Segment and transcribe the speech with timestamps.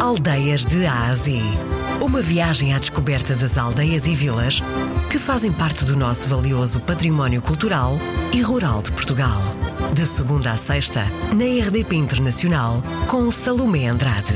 [0.00, 1.42] Aldeias de Ásia.
[2.00, 4.62] Uma viagem à descoberta das aldeias e vilas
[5.10, 7.98] que fazem parte do nosso valioso património cultural
[8.32, 9.38] e rural de Portugal.
[9.92, 14.34] De segunda a sexta, na RDP Internacional, com Salomé Andrade.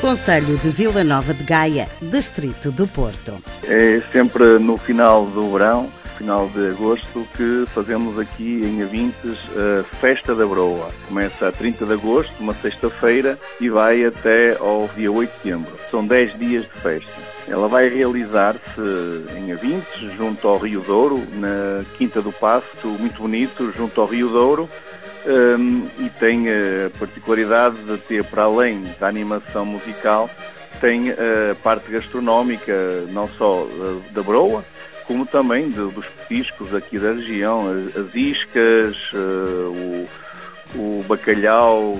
[0.00, 3.42] Conselho de Vila Nova de Gaia, Distrito do Porto.
[3.64, 5.90] É sempre no final do verão
[6.22, 10.88] final de agosto que fazemos aqui em Avintes a Festa da Broa.
[11.08, 15.72] Começa a 30 de agosto, uma sexta-feira, e vai até ao dia 8 de setembro.
[15.90, 17.10] São 10 dias de festa.
[17.48, 18.80] Ela vai realizar-se
[19.36, 24.28] em Avintes, junto ao Rio Douro, na Quinta do Pasto, muito bonito, junto ao Rio
[24.28, 24.70] Douro.
[25.26, 30.30] Um, e tem a particularidade de ter, para além da animação musical,
[30.80, 32.72] tem a parte gastronómica,
[33.10, 33.66] não só
[34.12, 34.64] da Broa,
[35.06, 40.08] como também de, dos petiscos aqui da região, as, as iscas, uh,
[40.74, 41.98] o, o, bacalhau,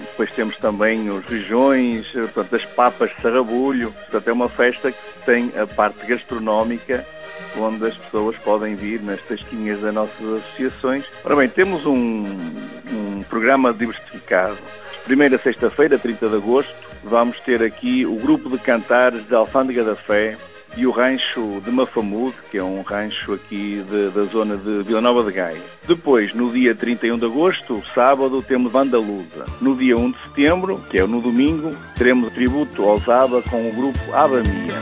[0.00, 3.92] depois temos também os regiões, portanto, as papas de sarrabulho.
[3.92, 7.04] Portanto, é uma festa que tem a parte gastronómica
[7.58, 11.04] onde as pessoas podem vir nas tasquinhas das nossas associações.
[11.24, 14.58] Ora bem, temos um, um programa diversificado.
[15.04, 19.94] Primeira sexta-feira, 30 de agosto, vamos ter aqui o grupo de cantares da Alfândega da
[19.94, 20.36] Fé,
[20.76, 25.00] e o rancho de Mafamude, que é um rancho aqui de, da zona de Vila
[25.00, 25.60] Nova de Gaia.
[25.86, 29.44] Depois, no dia 31 de agosto, sábado, temos Vandalusa.
[29.60, 33.72] No dia 1 de setembro, que é no domingo, teremos tributo aos ABA com o
[33.72, 34.74] grupo ABA Mia.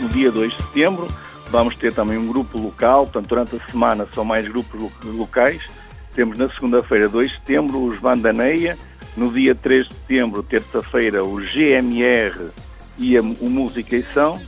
[0.00, 1.08] No dia 2 de setembro,
[1.50, 5.62] vamos ter também um grupo local, portanto, durante a semana são mais grupos locais,
[6.16, 8.78] temos na segunda-feira, 2 de setembro, os Bandaneia.
[9.16, 12.50] No dia 3 de setembro, terça-feira, o GMR
[12.98, 14.40] e a, o Música e São.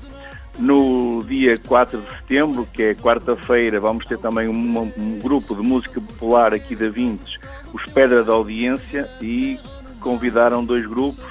[0.58, 6.00] No dia 4 de setembro, que é quarta-feira, vamos ter também um, grupo de música
[6.00, 7.34] popular aqui da Vintes,
[7.72, 9.60] os Pedra da Audiência, e
[10.00, 11.24] convidaram dois grupos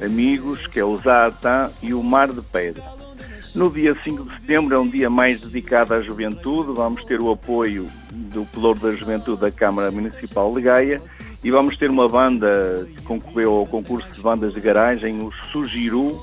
[0.00, 2.82] amigos, que é o Zaatã e o Mar de Pedra.
[3.54, 7.32] No dia 5 de setembro é um dia mais dedicado à juventude, vamos ter o
[7.32, 11.00] apoio do Pelouro da Juventude da Câmara Municipal de Gaia
[11.42, 16.20] e vamos ter uma banda que concorreu ao concurso de bandas de garagem, o Sugiru,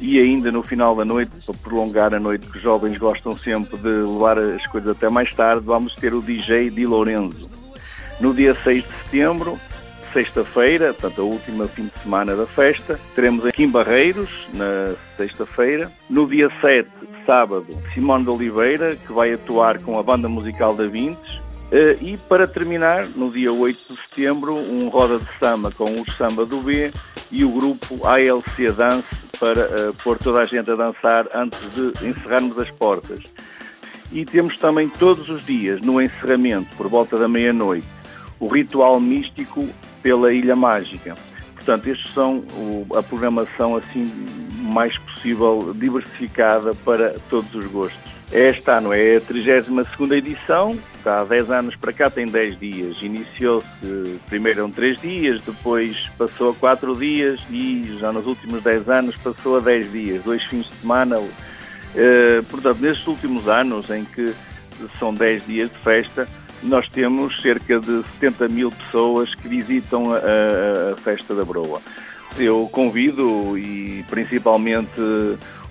[0.00, 3.76] e ainda no final da noite, para prolongar a noite, que os jovens gostam sempre
[3.76, 7.50] de levar as coisas até mais tarde, vamos ter o DJ Di Lorenzo.
[8.18, 9.58] No dia 6 de setembro,
[10.12, 15.90] sexta-feira, portanto a última fim de semana da festa, teremos aqui em Barreiros, na sexta-feira.
[16.08, 16.88] No dia 7,
[17.26, 21.40] sábado, Simone de Oliveira, que vai atuar com a banda musical da Vintes.
[21.70, 26.10] Eh, e para terminar, no dia 8 de setembro, um roda de samba com o
[26.12, 26.90] samba do B
[27.30, 32.06] e o grupo ALC Dance para uh, pôr toda a gente a dançar antes de
[32.06, 33.20] encerrarmos as portas.
[34.12, 37.86] E temos também todos os dias, no encerramento, por volta da meia-noite,
[38.38, 39.66] o ritual místico
[40.02, 41.14] pela Ilha Mágica.
[41.54, 44.10] Portanto, estes são o, a programação assim
[44.62, 48.12] mais possível diversificada para todos os gostos.
[48.32, 53.02] Esta ano é a 32 edição, há 10 anos para cá, tem 10 dias.
[53.02, 53.68] Iniciou-se
[54.26, 59.16] primeiro eram 3 dias, depois passou a 4 dias e já nos últimos 10 anos
[59.16, 61.18] passou a 10 dias, dois fins de semana.
[61.18, 64.32] Uh, portanto, nestes últimos anos em que
[64.98, 66.26] são 10 dias de festa,
[66.62, 71.80] nós temos cerca de 70 mil pessoas que visitam a, a, Festa da Broa.
[72.38, 75.00] Eu convido, e principalmente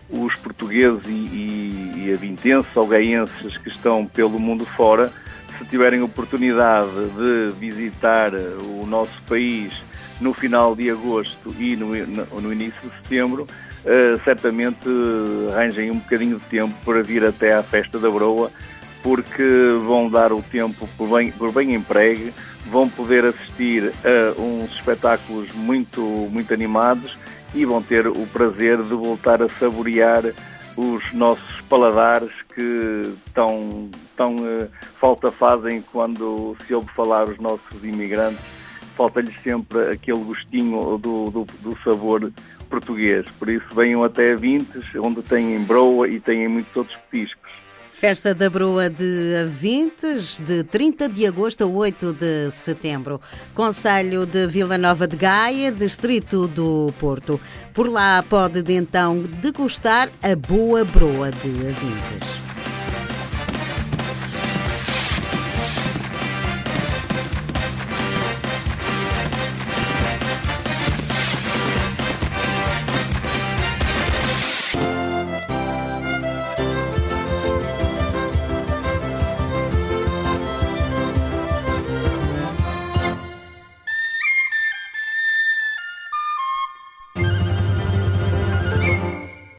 [0.09, 5.11] os portugueses e, e, e avintenses ou gaenses que estão pelo mundo fora,
[5.57, 9.81] se tiverem oportunidade de visitar o nosso país
[10.19, 11.95] no final de agosto e no,
[12.41, 14.87] no início de setembro, uh, certamente
[15.53, 18.51] arranjem um bocadinho de tempo para vir até à Festa da Broa
[19.03, 19.43] porque
[19.85, 22.33] vão dar o tempo por bem, por bem empregue,
[22.67, 27.17] vão poder assistir a uns espetáculos muito, muito animados
[27.53, 30.23] e vão ter o prazer de voltar a saborear
[30.77, 37.83] os nossos paladares que tão, tão uh, falta fazem quando se ouve falar os nossos
[37.83, 38.43] imigrantes.
[38.95, 42.31] Falta-lhes sempre aquele gostinho do, do, do, sabor
[42.69, 43.25] português.
[43.39, 47.51] Por isso venham até Vintes, onde têm broa e têm muitos outros petiscos.
[48.01, 53.21] Festa da Broa de Avintes, de 30 de agosto a 8 de setembro.
[53.53, 57.39] Conselho de Vila Nova de Gaia, Distrito do Porto.
[57.75, 62.50] Por lá pode então degustar a boa broa de Avintes.